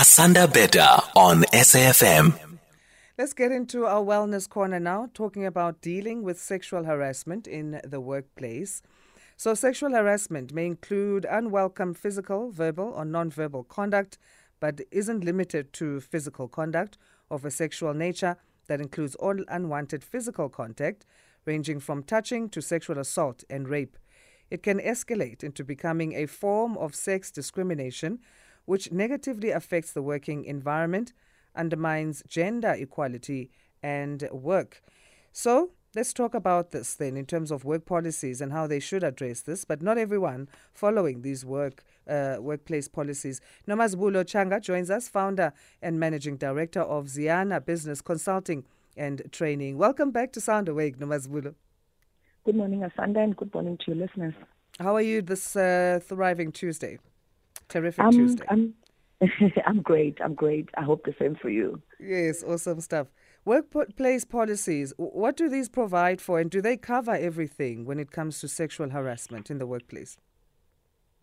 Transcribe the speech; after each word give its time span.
Asanda 0.00 0.50
Beda 0.50 1.02
on 1.14 1.42
SAFM. 1.52 2.58
Let's 3.18 3.34
get 3.34 3.52
into 3.52 3.84
our 3.84 4.02
wellness 4.02 4.48
corner 4.48 4.80
now, 4.80 5.10
talking 5.12 5.44
about 5.44 5.82
dealing 5.82 6.22
with 6.22 6.40
sexual 6.40 6.84
harassment 6.84 7.46
in 7.46 7.82
the 7.84 8.00
workplace. 8.00 8.80
So, 9.36 9.52
sexual 9.52 9.90
harassment 9.90 10.54
may 10.54 10.64
include 10.64 11.26
unwelcome 11.26 11.92
physical, 11.92 12.50
verbal, 12.50 12.94
or 12.96 13.04
non-verbal 13.04 13.64
conduct, 13.64 14.16
but 14.58 14.80
isn't 14.90 15.22
limited 15.22 15.74
to 15.74 16.00
physical 16.00 16.48
conduct 16.48 16.96
of 17.30 17.44
a 17.44 17.50
sexual 17.50 17.92
nature 17.92 18.38
that 18.68 18.80
includes 18.80 19.16
all 19.16 19.36
unwanted 19.48 20.02
physical 20.02 20.48
contact, 20.48 21.04
ranging 21.44 21.78
from 21.78 22.04
touching 22.04 22.48
to 22.48 22.62
sexual 22.62 22.98
assault 22.98 23.44
and 23.50 23.68
rape. 23.68 23.98
It 24.50 24.62
can 24.62 24.80
escalate 24.80 25.44
into 25.44 25.62
becoming 25.62 26.14
a 26.14 26.24
form 26.24 26.78
of 26.78 26.94
sex 26.94 27.30
discrimination, 27.30 28.20
which 28.64 28.92
negatively 28.92 29.50
affects 29.50 29.92
the 29.92 30.02
working 30.02 30.44
environment, 30.44 31.12
undermines 31.54 32.22
gender 32.26 32.72
equality, 32.78 33.50
and 33.82 34.28
work. 34.32 34.82
So, 35.32 35.70
let's 35.94 36.12
talk 36.12 36.34
about 36.34 36.70
this 36.70 36.94
then 36.94 37.16
in 37.16 37.26
terms 37.26 37.50
of 37.50 37.64
work 37.64 37.84
policies 37.84 38.40
and 38.40 38.52
how 38.52 38.66
they 38.66 38.80
should 38.80 39.02
address 39.02 39.40
this, 39.40 39.64
but 39.64 39.82
not 39.82 39.98
everyone 39.98 40.48
following 40.72 41.22
these 41.22 41.44
work 41.44 41.84
uh, 42.08 42.36
workplace 42.40 42.88
policies. 42.88 43.40
Nomazibulo 43.68 44.24
Tshanga 44.24 44.60
joins 44.60 44.90
us, 44.90 45.08
founder 45.08 45.52
and 45.82 45.98
managing 45.98 46.36
director 46.36 46.80
of 46.80 47.06
Ziyana 47.06 47.64
Business 47.64 48.00
Consulting 48.00 48.64
and 48.96 49.22
Training. 49.32 49.78
Welcome 49.78 50.10
back 50.10 50.32
to 50.32 50.40
Sound 50.40 50.68
Awake, 50.68 50.98
Nomazibulo. 50.98 51.54
Good 52.44 52.56
morning, 52.56 52.80
Asanda, 52.80 53.18
and 53.22 53.36
good 53.36 53.52
morning 53.52 53.78
to 53.84 53.92
your 53.92 54.06
listeners. 54.06 54.34
How 54.78 54.94
are 54.96 55.02
you 55.02 55.22
this 55.22 55.56
uh, 55.56 56.00
thriving 56.02 56.52
Tuesday? 56.52 56.98
Terrific 57.70 58.04
um, 58.04 58.12
Tuesday. 58.12 58.44
I'm, 58.50 58.74
I'm 59.66 59.80
great. 59.80 60.18
I'm 60.22 60.34
great. 60.34 60.68
I 60.76 60.82
hope 60.82 61.04
the 61.04 61.14
same 61.18 61.36
for 61.40 61.48
you. 61.48 61.80
Yes, 61.98 62.44
awesome 62.44 62.80
stuff. 62.80 63.08
Workplace 63.46 64.26
policies, 64.26 64.92
what 64.98 65.34
do 65.36 65.48
these 65.48 65.70
provide 65.70 66.20
for, 66.20 66.40
and 66.40 66.50
do 66.50 66.60
they 66.60 66.76
cover 66.76 67.12
everything 67.12 67.86
when 67.86 67.98
it 67.98 68.10
comes 68.10 68.38
to 68.40 68.48
sexual 68.48 68.90
harassment 68.90 69.50
in 69.50 69.56
the 69.56 69.66
workplace? 69.66 70.18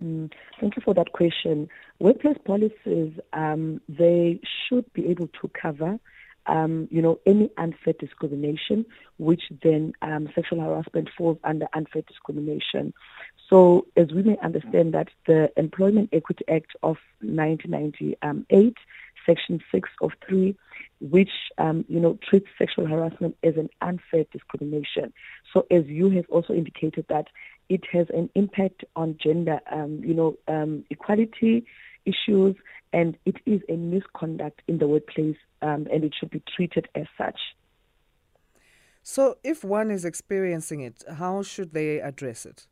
Mm, 0.04 0.32
thank 0.60 0.76
you 0.76 0.82
for 0.84 0.96
that 0.96 1.12
question. 1.12 1.70
Workplace 2.00 2.38
policies, 2.44 3.14
um, 3.34 3.82
they 3.88 4.40
should 4.68 4.92
be 4.94 5.08
able 5.08 5.28
to 5.42 5.52
cover 5.60 6.00
um, 6.48 6.88
you 6.90 7.02
know, 7.02 7.20
any 7.26 7.50
unfair 7.58 7.94
discrimination, 8.00 8.86
which 9.18 9.44
then 9.64 9.94
um, 10.02 10.30
sexual 10.34 10.62
harassment 10.62 11.10
falls 11.18 11.38
under 11.44 11.68
unfair 11.74 12.04
discrimination. 12.08 12.94
So, 13.50 13.86
as 13.96 14.12
we 14.12 14.24
may 14.24 14.38
understand 14.44 14.94
that 14.94 15.08
the 15.26 15.52
Employment 15.56 16.10
Equity 16.12 16.44
Act 16.50 16.76
of 16.84 16.98
1998, 17.22 18.76
Section 19.26 19.62
6 19.72 19.90
of 20.02 20.12
3, 20.28 20.56
which, 21.00 21.32
um, 21.58 21.86
you 21.88 22.00
know, 22.00 22.18
treats 22.28 22.48
sexual 22.58 22.88
harassment 22.88 23.38
as 23.44 23.56
an 23.56 23.70
unfair 23.82 24.26
discrimination. 24.34 25.14
So, 25.54 25.66
as 25.72 25.86
you 25.86 26.10
have 26.10 26.26
also 26.30 26.54
indicated 26.54 27.06
that 27.08 27.28
it 27.70 27.86
has 27.92 28.08
an 28.10 28.30
impact 28.36 28.84
on 28.98 29.18
gender, 29.22 29.62
um, 29.72 30.02
you 30.04 30.14
know, 30.14 30.38
um, 30.50 30.84
equality 30.90 31.66
issues, 32.06 32.56
and 32.92 33.18
it 33.26 33.38
is 33.46 33.62
a 33.70 33.78
misconduct 33.78 34.62
in 34.68 34.78
the 34.80 34.88
workplace, 34.88 35.38
um, 35.62 35.88
and 35.92 36.04
it 36.04 36.14
should 36.18 36.32
be 36.32 36.42
treated 36.54 36.90
as 36.96 37.06
such. 37.18 37.40
So, 39.04 39.38
if 39.42 39.64
one 39.64 39.90
is 39.90 40.04
experiencing 40.04 40.82
it, 40.82 41.06
how 41.18 41.44
should 41.44 41.72
they 41.74 42.00
address 42.02 42.46
it? 42.46 42.68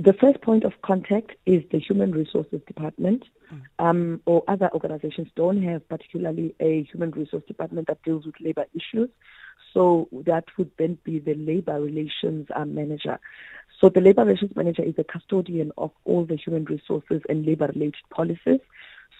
The 0.00 0.12
first 0.12 0.40
point 0.40 0.64
of 0.64 0.72
contact 0.82 1.32
is 1.46 1.62
the 1.70 1.78
Human 1.78 2.10
Resources 2.12 2.60
Department, 2.66 3.24
mm. 3.52 3.62
um, 3.78 4.20
or 4.26 4.42
other 4.48 4.68
organizations 4.74 5.28
don't 5.36 5.62
have 5.62 5.88
particularly 5.88 6.54
a 6.58 6.82
Human 6.84 7.12
Resource 7.12 7.44
Department 7.46 7.86
that 7.86 8.02
deals 8.02 8.26
with 8.26 8.34
labor 8.40 8.66
issues. 8.74 9.08
So 9.72 10.08
that 10.12 10.44
would 10.56 10.70
then 10.78 10.98
be 11.04 11.20
the 11.20 11.34
Labor 11.34 11.80
Relations 11.80 12.48
um, 12.54 12.74
Manager. 12.74 13.18
So 13.80 13.88
the 13.88 14.00
Labor 14.00 14.24
Relations 14.24 14.54
Manager 14.56 14.82
is 14.82 14.96
the 14.96 15.04
custodian 15.04 15.72
of 15.78 15.90
all 16.04 16.24
the 16.24 16.36
human 16.36 16.64
resources 16.64 17.22
and 17.28 17.44
labor-related 17.44 17.94
policies. 18.10 18.60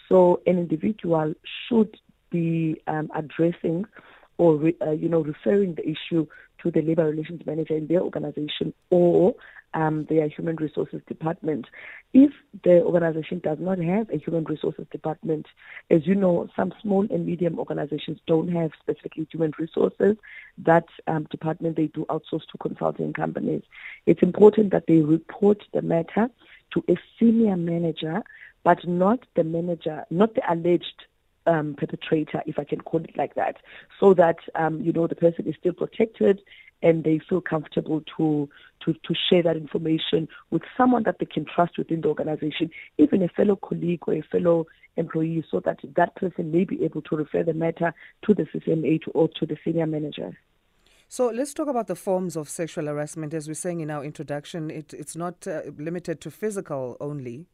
So 0.08 0.40
an 0.46 0.58
individual 0.58 1.34
should 1.68 1.96
be 2.30 2.80
um, 2.86 3.10
addressing 3.14 3.86
or 4.38 4.56
re, 4.56 4.76
uh, 4.82 4.90
you 4.90 5.08
know 5.08 5.20
referring 5.20 5.74
the 5.74 5.88
issue 5.88 6.26
to 6.64 6.70
the 6.70 6.82
labor 6.82 7.04
relations 7.04 7.42
manager 7.46 7.76
in 7.76 7.86
their 7.86 8.00
organization 8.00 8.74
or 8.90 9.34
um, 9.74 10.06
their 10.08 10.28
human 10.28 10.56
resources 10.56 11.00
department. 11.06 11.66
If 12.12 12.32
the 12.62 12.82
organization 12.82 13.40
does 13.40 13.58
not 13.60 13.78
have 13.78 14.08
a 14.10 14.16
human 14.18 14.44
resources 14.44 14.86
department, 14.90 15.46
as 15.90 16.06
you 16.06 16.14
know, 16.14 16.48
some 16.56 16.72
small 16.80 17.06
and 17.10 17.26
medium 17.26 17.58
organizations 17.58 18.18
don't 18.26 18.48
have 18.48 18.70
specifically 18.80 19.26
human 19.30 19.52
resources. 19.58 20.16
That 20.58 20.86
um, 21.06 21.24
department 21.30 21.76
they 21.76 21.88
do 21.88 22.06
outsource 22.08 22.46
to 22.52 22.58
consulting 22.60 23.12
companies. 23.12 23.62
It's 24.06 24.22
important 24.22 24.70
that 24.70 24.86
they 24.86 25.00
report 25.00 25.62
the 25.72 25.82
matter 25.82 26.30
to 26.72 26.84
a 26.88 26.96
senior 27.18 27.56
manager, 27.56 28.22
but 28.62 28.86
not 28.86 29.20
the 29.34 29.44
manager, 29.44 30.04
not 30.10 30.34
the 30.34 30.52
alleged 30.52 31.04
um, 31.46 31.74
perpetrator, 31.76 32.42
if 32.46 32.58
I 32.58 32.64
can 32.64 32.80
call 32.80 33.02
it 33.02 33.16
like 33.16 33.34
that, 33.34 33.56
so 34.00 34.14
that 34.14 34.36
um, 34.54 34.80
you 34.80 34.92
know 34.92 35.06
the 35.06 35.14
person 35.14 35.46
is 35.46 35.54
still 35.58 35.72
protected 35.72 36.40
and 36.82 37.02
they 37.04 37.20
feel 37.28 37.40
comfortable 37.40 38.02
to 38.16 38.48
to 38.84 38.92
to 38.92 39.14
share 39.28 39.42
that 39.42 39.56
information 39.56 40.28
with 40.50 40.62
someone 40.76 41.02
that 41.04 41.18
they 41.18 41.26
can 41.26 41.44
trust 41.44 41.78
within 41.78 42.02
the 42.02 42.08
organization, 42.08 42.70
even 42.98 43.22
a 43.22 43.28
fellow 43.28 43.56
colleague 43.56 44.02
or 44.06 44.14
a 44.14 44.22
fellow 44.22 44.66
employee, 44.96 45.44
so 45.50 45.60
that 45.60 45.78
that 45.96 46.14
person 46.16 46.52
may 46.52 46.64
be 46.64 46.84
able 46.84 47.02
to 47.02 47.16
refer 47.16 47.42
the 47.42 47.54
matter 47.54 47.92
to 48.24 48.34
the 48.34 48.44
CCMA 48.44 49.00
or 49.14 49.28
to 49.28 49.46
the 49.46 49.56
senior 49.64 49.86
manager. 49.86 50.36
So 51.08 51.28
let's 51.28 51.54
talk 51.54 51.68
about 51.68 51.86
the 51.86 51.96
forms 51.96 52.36
of 52.36 52.48
sexual 52.48 52.86
harassment. 52.86 53.34
As 53.34 53.46
we're 53.46 53.54
saying 53.54 53.80
in 53.80 53.90
our 53.90 54.04
introduction, 54.04 54.70
it, 54.70 54.92
it's 54.92 55.14
not 55.14 55.46
uh, 55.46 55.62
limited 55.78 56.20
to 56.22 56.30
physical 56.30 56.96
only. 57.00 57.46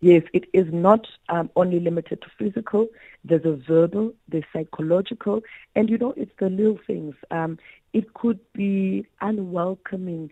Yes, 0.00 0.22
it 0.32 0.44
is 0.52 0.66
not 0.72 1.06
um, 1.28 1.50
only 1.56 1.78
limited 1.80 2.22
to 2.22 2.28
physical. 2.38 2.88
There's 3.24 3.44
a 3.44 3.56
verbal, 3.68 4.12
there's 4.28 4.44
psychological, 4.52 5.42
and 5.74 5.88
you 5.90 5.98
know, 5.98 6.14
it's 6.16 6.32
the 6.38 6.48
little 6.48 6.78
things. 6.86 7.14
Um, 7.30 7.58
it 7.92 8.14
could 8.14 8.40
be 8.54 9.06
unwelcoming 9.20 10.30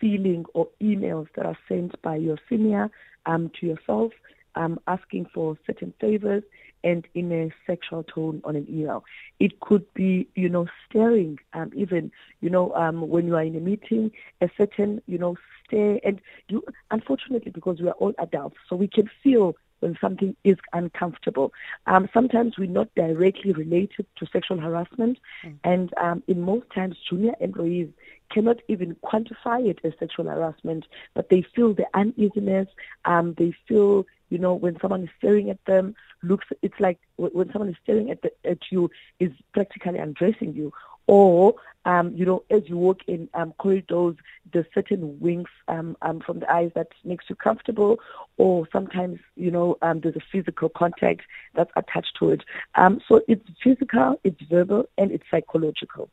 feeling 0.00 0.44
or 0.54 0.68
emails 0.82 1.28
that 1.36 1.46
are 1.46 1.58
sent 1.68 2.00
by 2.02 2.16
your 2.16 2.38
senior 2.48 2.90
um, 3.26 3.50
to 3.60 3.66
yourself, 3.66 4.12
um, 4.54 4.78
asking 4.86 5.26
for 5.32 5.56
certain 5.66 5.92
favors 6.00 6.42
and 6.82 7.06
in 7.14 7.30
a 7.32 7.50
sexual 7.66 8.02
tone 8.02 8.40
on 8.44 8.56
an 8.56 8.66
email. 8.68 9.04
It 9.38 9.60
could 9.60 9.84
be, 9.94 10.28
you 10.34 10.48
know, 10.48 10.66
staring, 10.88 11.38
um, 11.52 11.70
even, 11.74 12.10
you 12.40 12.50
know, 12.50 12.74
um, 12.74 13.08
when 13.08 13.26
you 13.26 13.36
are 13.36 13.42
in 13.42 13.56
a 13.56 13.60
meeting, 13.60 14.10
a 14.40 14.48
certain, 14.56 15.02
you 15.06 15.18
know, 15.18 15.36
stare. 15.66 16.00
And 16.04 16.20
you, 16.48 16.64
unfortunately, 16.90 17.50
because 17.50 17.80
we 17.80 17.88
are 17.88 17.92
all 17.92 18.14
adults, 18.18 18.56
so 18.68 18.76
we 18.76 18.88
can 18.88 19.10
feel 19.22 19.56
when 19.80 19.96
something 20.00 20.36
is 20.44 20.56
uncomfortable. 20.72 21.52
Um, 21.86 22.08
sometimes 22.12 22.58
we're 22.58 22.68
not 22.68 22.94
directly 22.94 23.52
related 23.52 24.06
to 24.16 24.26
sexual 24.26 24.58
harassment, 24.58 25.18
mm. 25.44 25.56
and 25.64 25.92
um, 25.96 26.22
in 26.28 26.42
most 26.42 26.66
times, 26.74 26.96
junior 27.08 27.34
employees 27.40 27.88
cannot 28.30 28.58
even 28.68 28.94
quantify 28.96 29.66
it 29.66 29.78
as 29.82 29.92
sexual 29.98 30.26
harassment, 30.26 30.86
but 31.14 31.28
they 31.30 31.42
feel 31.54 31.74
the 31.74 31.86
uneasiness. 31.94 32.68
Um, 33.04 33.34
they 33.38 33.54
feel, 33.66 34.06
you 34.30 34.38
know, 34.38 34.54
when 34.54 34.78
someone 34.80 35.04
is 35.04 35.10
staring 35.18 35.50
at 35.50 35.64
them, 35.66 35.94
looks. 36.22 36.46
It's 36.62 36.80
like 36.80 36.98
when 37.16 37.50
someone 37.52 37.68
is 37.68 37.76
staring 37.82 38.10
at 38.10 38.22
the, 38.22 38.32
at 38.44 38.58
you, 38.70 38.90
is 39.18 39.32
practically 39.52 39.98
undressing 39.98 40.54
you, 40.54 40.72
or 41.06 41.54
um, 41.84 42.14
you 42.14 42.26
know, 42.26 42.44
as 42.50 42.62
you 42.66 42.76
walk 42.76 43.00
in 43.06 43.28
um, 43.34 43.54
corridors, 43.58 44.16
there's 44.52 44.66
certain 44.74 45.18
wings 45.18 45.48
um, 45.68 45.96
um, 46.02 46.20
from 46.20 46.40
the 46.40 46.52
eyes 46.52 46.70
that 46.74 46.88
makes 47.04 47.24
you 47.28 47.36
comfortable, 47.36 47.98
or 48.36 48.68
sometimes, 48.70 49.18
you 49.36 49.50
know, 49.50 49.78
um, 49.80 50.00
there's 50.00 50.16
a 50.16 50.20
physical 50.30 50.68
contact 50.68 51.22
that's 51.54 51.70
attached 51.76 52.16
to 52.18 52.30
it. 52.30 52.42
Um, 52.74 53.00
so 53.08 53.22
it's 53.28 53.44
physical, 53.62 54.20
it's 54.24 54.40
verbal, 54.42 54.88
and 54.98 55.10
it's 55.10 55.24
psychological. 55.30 56.10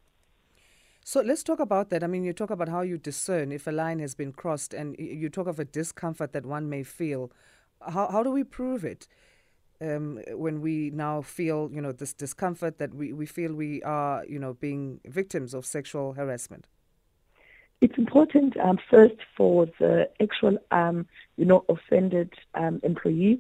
So 1.04 1.22
let's 1.22 1.44
talk 1.44 1.60
about 1.60 1.90
that. 1.90 2.04
I 2.04 2.08
mean, 2.08 2.24
you 2.24 2.34
talk 2.34 2.50
about 2.50 2.70
how 2.70 2.82
you 2.82 2.98
discern 2.98 3.52
if 3.52 3.68
a 3.68 3.72
line 3.72 4.00
has 4.00 4.16
been 4.16 4.32
crossed, 4.32 4.74
and 4.74 4.96
you 4.98 5.30
talk 5.30 5.48
of 5.48 5.60
a 5.60 5.66
discomfort 5.66 6.32
that 6.32 6.46
one 6.46 6.70
may 6.70 6.84
feel. 6.84 7.32
How, 7.82 8.08
how 8.12 8.24
do 8.24 8.32
we 8.32 8.44
prove 8.44 8.84
it? 8.84 9.08
um, 9.82 10.20
when 10.32 10.62
we 10.62 10.92
now 10.92 11.22
feel, 11.22 11.70
you 11.72 11.82
know, 11.82 11.92
this 11.92 12.14
discomfort 12.14 12.78
that 12.80 12.94
we, 12.94 13.14
we 13.14 13.26
feel 13.26 13.54
we 13.54 13.82
are, 13.84 14.26
you 14.28 14.40
know, 14.40 14.54
being 14.54 15.00
victims 15.06 15.54
of 15.54 15.66
sexual 15.66 16.14
harassment? 16.14 16.68
It's 17.80 17.98
important 17.98 18.58
um, 18.58 18.80
first 18.90 19.16
for 19.36 19.68
the 19.80 20.10
actual, 20.22 20.58
um, 20.72 21.06
you 21.38 21.46
know, 21.46 21.64
offended 21.70 22.34
um, 22.56 22.80
employee 22.84 23.40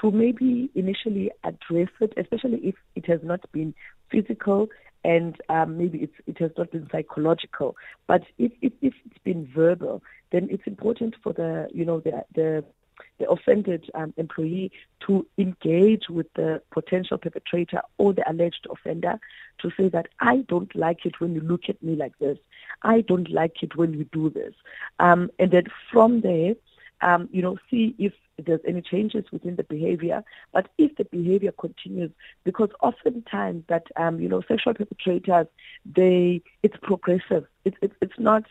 to 0.00 0.10
maybe 0.10 0.70
initially 0.74 1.30
address 1.42 1.88
it, 2.00 2.12
especially 2.16 2.58
if 2.58 2.74
it 2.94 3.06
has 3.06 3.20
not 3.22 3.40
been 3.52 3.74
physical 4.10 4.68
and 5.04 5.36
um, 5.48 5.78
maybe 5.78 5.98
it's, 5.98 6.14
it 6.26 6.38
has 6.38 6.50
not 6.58 6.70
been 6.70 6.86
psychological. 6.92 7.76
But 8.06 8.22
if, 8.36 8.52
if, 8.60 8.72
if 8.82 8.92
it's 9.06 9.18
been 9.24 9.48
verbal, 9.54 10.02
then 10.32 10.48
it's 10.50 10.64
important 10.66 11.14
for 11.22 11.32
the, 11.32 11.68
you 11.72 11.84
know, 11.84 12.00
the, 12.00 12.24
the 12.34 12.64
the 13.18 13.28
offended 13.28 13.90
um, 13.94 14.12
employee 14.16 14.72
to 15.06 15.26
engage 15.38 16.08
with 16.08 16.26
the 16.34 16.62
potential 16.70 17.18
perpetrator 17.18 17.80
or 17.98 18.12
the 18.12 18.28
alleged 18.30 18.66
offender 18.70 19.18
to 19.60 19.70
say 19.76 19.88
that 19.88 20.08
I 20.20 20.38
don't 20.48 20.74
like 20.74 21.04
it 21.04 21.20
when 21.20 21.34
you 21.34 21.40
look 21.40 21.68
at 21.68 21.82
me 21.82 21.96
like 21.96 22.16
this. 22.18 22.38
I 22.82 23.00
don't 23.02 23.30
like 23.30 23.62
it 23.62 23.76
when 23.76 23.94
you 23.94 24.04
do 24.12 24.30
this. 24.30 24.54
Um, 24.98 25.30
and 25.38 25.50
then 25.50 25.64
from 25.90 26.20
there, 26.20 26.54
um, 27.00 27.28
you 27.32 27.42
know, 27.42 27.58
see 27.70 27.94
if 27.98 28.12
there's 28.44 28.60
any 28.66 28.82
changes 28.82 29.24
within 29.32 29.56
the 29.56 29.64
behavior. 29.64 30.22
But 30.52 30.68
if 30.78 30.96
the 30.96 31.04
behavior 31.04 31.52
continues, 31.52 32.10
because 32.44 32.70
oftentimes 32.80 33.64
that, 33.68 33.86
um, 33.96 34.20
you 34.20 34.28
know, 34.28 34.42
sexual 34.46 34.74
perpetrators, 34.74 35.46
they, 35.84 36.42
it's 36.62 36.76
progressive. 36.82 37.46
It's, 37.64 37.76
it's, 37.82 37.94
it's 38.00 38.18
not 38.18 38.44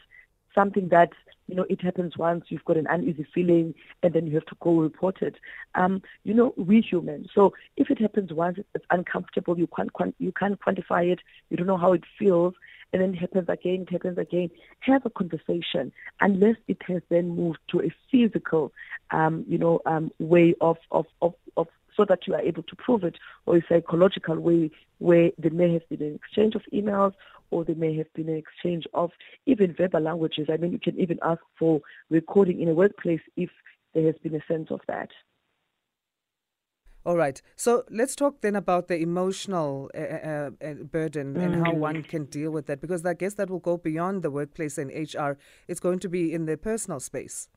something 0.57 0.89
that 0.89 1.11
you 1.47 1.55
know 1.55 1.65
it 1.69 1.81
happens 1.81 2.17
once 2.17 2.45
you've 2.49 2.65
got 2.65 2.77
an 2.77 2.87
uneasy 2.89 3.25
feeling 3.33 3.73
and 4.03 4.13
then 4.13 4.25
you 4.27 4.33
have 4.35 4.45
to 4.45 4.57
go 4.59 4.71
report 4.87 5.21
it. 5.21 5.35
Um 5.75 6.01
you 6.23 6.33
know 6.33 6.53
we 6.57 6.81
human 6.81 7.27
so 7.35 7.53
if 7.81 7.89
it 7.93 7.99
happens 8.05 8.33
once 8.33 8.57
it's 8.75 8.85
uncomfortable 8.89 9.57
you 9.57 9.67
can't 9.75 9.91
you 10.19 10.31
can't 10.41 10.59
quantify 10.59 11.11
it 11.13 11.19
you 11.49 11.57
don't 11.57 11.67
know 11.67 11.83
how 11.85 11.93
it 11.93 12.03
feels 12.19 12.53
and 12.91 13.01
then 13.01 13.13
it 13.13 13.19
happens 13.25 13.49
again 13.49 13.79
it 13.85 13.91
happens 13.91 14.17
again. 14.17 14.49
Have 14.79 15.05
a 15.05 15.09
conversation 15.21 15.91
unless 16.27 16.57
it 16.67 16.81
has 16.87 17.01
then 17.09 17.29
moved 17.41 17.59
to 17.71 17.81
a 17.81 17.91
physical 18.11 18.63
um 19.11 19.45
you 19.47 19.59
know 19.63 19.79
um 19.85 20.11
way 20.19 20.55
of 20.61 20.77
of 20.91 21.05
of, 21.21 21.33
of 21.55 21.67
so 21.97 22.05
that 22.07 22.27
you 22.27 22.35
are 22.35 22.41
able 22.41 22.63
to 22.63 22.75
prove 22.77 23.03
it, 23.03 23.17
or 23.45 23.57
a 23.57 23.65
psychological 23.67 24.39
way 24.39 24.71
where 24.99 25.31
there 25.37 25.51
may 25.51 25.73
have 25.73 25.87
been 25.89 26.01
an 26.01 26.15
exchange 26.15 26.55
of 26.55 26.61
emails 26.73 27.13
or 27.51 27.63
there 27.63 27.75
may 27.75 27.95
have 27.95 28.11
been 28.13 28.29
an 28.29 28.37
exchange 28.37 28.85
of 28.93 29.11
even 29.45 29.73
verbal 29.73 30.01
languages. 30.01 30.47
I 30.51 30.57
mean, 30.57 30.71
you 30.71 30.79
can 30.79 30.99
even 30.99 31.19
ask 31.23 31.41
for 31.57 31.81
recording 32.09 32.61
in 32.61 32.69
a 32.69 32.73
workplace 32.73 33.21
if 33.35 33.49
there 33.93 34.05
has 34.05 34.15
been 34.21 34.35
a 34.35 34.45
sense 34.47 34.69
of 34.69 34.81
that. 34.87 35.09
All 37.05 37.15
right. 37.15 37.41
So 37.55 37.85
let's 37.89 38.17
talk 38.17 38.41
then 38.41 38.55
about 38.57 38.89
the 38.89 38.97
emotional 38.97 39.89
uh, 39.95 39.99
uh, 39.99 40.49
uh 40.61 40.73
burden 40.91 41.35
mm. 41.35 41.41
and 41.41 41.55
how 41.55 41.71
mm. 41.71 41.77
one 41.77 42.03
can 42.03 42.25
deal 42.25 42.51
with 42.51 42.65
that, 42.65 42.81
because 42.81 43.05
I 43.05 43.13
guess 43.13 43.35
that 43.35 43.49
will 43.49 43.59
go 43.59 43.77
beyond 43.77 44.23
the 44.23 44.31
workplace 44.31 44.77
and 44.77 44.91
HR. 44.91 45.37
It's 45.69 45.79
going 45.79 45.99
to 45.99 46.09
be 46.09 46.33
in 46.33 46.47
the 46.47 46.57
personal 46.57 46.99
space. 46.99 47.47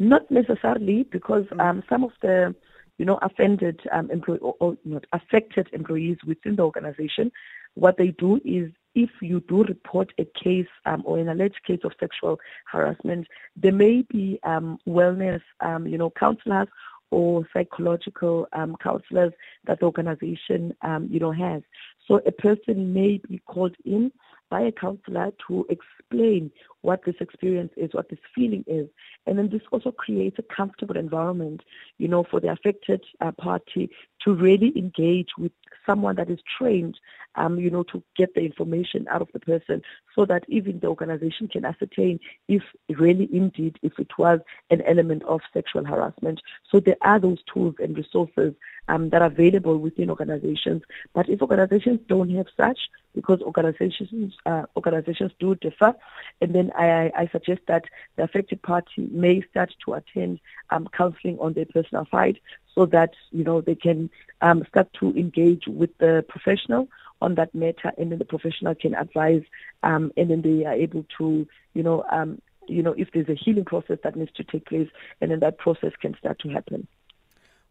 Not 0.00 0.28
necessarily, 0.32 1.04
because 1.04 1.44
mm. 1.44 1.60
um, 1.60 1.84
some 1.88 2.02
of 2.02 2.10
the 2.20 2.56
you 2.98 3.04
know, 3.04 3.18
offended 3.22 3.80
um, 3.92 4.10
employee 4.10 4.38
or, 4.40 4.54
or, 4.60 4.76
not 4.84 5.04
affected 5.12 5.68
employees 5.72 6.18
within 6.26 6.56
the 6.56 6.62
organization, 6.62 7.30
what 7.74 7.96
they 7.96 8.08
do 8.18 8.40
is 8.44 8.70
if 8.94 9.10
you 9.22 9.40
do 9.48 9.62
report 9.64 10.12
a 10.18 10.24
case 10.42 10.66
um, 10.84 11.02
or 11.06 11.18
an 11.18 11.28
alleged 11.28 11.60
case 11.64 11.80
of 11.84 11.92
sexual 12.00 12.38
harassment, 12.70 13.26
there 13.56 13.72
may 13.72 14.02
be 14.02 14.40
um, 14.42 14.78
wellness, 14.86 15.40
um, 15.60 15.86
you 15.86 15.96
know, 15.96 16.10
counselors 16.18 16.68
or 17.10 17.46
psychological 17.52 18.46
um, 18.52 18.76
counselors 18.82 19.32
that 19.66 19.78
the 19.80 19.86
organization, 19.86 20.74
um, 20.82 21.08
you 21.10 21.20
know, 21.20 21.32
has. 21.32 21.62
So 22.06 22.20
a 22.26 22.32
person 22.32 22.92
may 22.92 23.20
be 23.28 23.40
called 23.46 23.76
in 23.84 24.12
by 24.50 24.62
a 24.62 24.72
counselor 24.72 25.30
to 25.46 25.66
explain 25.68 26.50
what 26.82 27.00
this 27.04 27.16
experience 27.20 27.72
is, 27.76 27.90
what 27.92 28.08
this 28.08 28.18
feeling 28.34 28.64
is. 28.66 28.88
And 29.26 29.38
then 29.38 29.50
this 29.50 29.62
also 29.72 29.90
creates 29.90 30.36
a 30.38 30.54
comfortable 30.54 30.96
environment, 30.96 31.62
you 31.98 32.08
know, 32.08 32.24
for 32.30 32.40
the 32.40 32.50
affected 32.50 33.02
uh, 33.20 33.32
party 33.32 33.90
to 34.24 34.34
really 34.34 34.76
engage 34.76 35.28
with 35.38 35.52
someone 35.86 36.16
that 36.16 36.30
is 36.30 36.38
trained, 36.58 36.98
um, 37.36 37.58
you 37.58 37.70
know, 37.70 37.82
to 37.84 38.02
get 38.16 38.34
the 38.34 38.40
information 38.40 39.06
out 39.08 39.22
of 39.22 39.28
the 39.32 39.40
person 39.40 39.80
so 40.14 40.24
that 40.26 40.44
even 40.48 40.78
the 40.80 40.86
organization 40.86 41.48
can 41.48 41.64
ascertain 41.64 42.20
if 42.48 42.62
really 42.90 43.28
indeed 43.32 43.78
if 43.82 43.98
it 43.98 44.10
was 44.18 44.40
an 44.70 44.82
element 44.82 45.22
of 45.24 45.40
sexual 45.52 45.84
harassment. 45.84 46.40
So 46.70 46.80
there 46.80 46.96
are 47.02 47.18
those 47.18 47.38
tools 47.52 47.76
and 47.78 47.96
resources 47.96 48.54
um, 48.88 49.10
that 49.10 49.22
are 49.22 49.28
available 49.28 49.78
within 49.78 50.10
organizations. 50.10 50.82
But 51.14 51.28
if 51.28 51.40
organizations 51.40 52.00
don't 52.08 52.30
have 52.30 52.46
such, 52.56 52.78
because 53.14 53.40
organizations 53.40 54.34
uh, 54.46 54.64
organizations 54.76 55.32
do 55.40 55.54
differ, 55.56 55.94
and 56.40 56.54
then 56.54 56.70
I, 56.76 57.10
I, 57.16 57.28
suggest 57.32 57.62
that 57.66 57.84
the 58.16 58.24
affected 58.24 58.62
party 58.62 59.08
may 59.10 59.42
start 59.50 59.74
to 59.84 59.94
attend 59.94 60.40
um, 60.70 60.88
counseling 60.96 61.38
on 61.40 61.54
their 61.54 61.66
personal 61.66 62.06
side, 62.10 62.38
so 62.78 62.86
that 62.86 63.10
you 63.32 63.42
know 63.42 63.60
they 63.60 63.74
can 63.74 64.08
um, 64.40 64.62
start 64.68 64.88
to 65.00 65.08
engage 65.16 65.64
with 65.66 65.90
the 65.98 66.24
professional 66.28 66.86
on 67.20 67.34
that 67.34 67.52
matter, 67.52 67.90
and 67.98 68.12
then 68.12 68.20
the 68.20 68.24
professional 68.24 68.72
can 68.76 68.94
advise, 68.94 69.42
um, 69.82 70.12
and 70.16 70.30
then 70.30 70.42
they 70.42 70.64
are 70.64 70.74
able 70.74 71.04
to 71.18 71.44
you 71.74 71.82
know 71.82 72.04
um, 72.12 72.40
you 72.68 72.80
know 72.80 72.94
if 72.96 73.08
there's 73.12 73.28
a 73.28 73.34
healing 73.34 73.64
process 73.64 73.98
that 74.04 74.14
needs 74.14 74.30
to 74.36 74.44
take 74.44 74.64
place, 74.66 74.88
and 75.20 75.32
then 75.32 75.40
that 75.40 75.58
process 75.58 75.90
can 76.00 76.16
start 76.18 76.38
to 76.38 76.48
happen. 76.50 76.86